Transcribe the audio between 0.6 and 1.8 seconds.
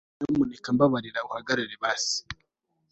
mbabarira uhagarare